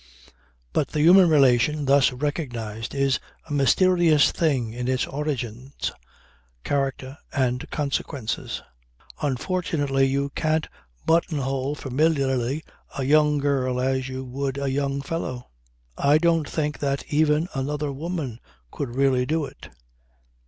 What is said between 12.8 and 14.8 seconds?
a young girl as you would a